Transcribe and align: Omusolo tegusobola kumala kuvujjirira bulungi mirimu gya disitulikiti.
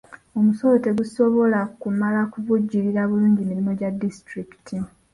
Omusolo 0.37 0.75
tegusobola 0.85 1.59
kumala 1.81 2.19
kuvujjirira 2.33 3.01
bulungi 3.09 3.41
mirimu 3.49 3.71
gya 3.79 3.89
disitulikiti. 4.01 4.75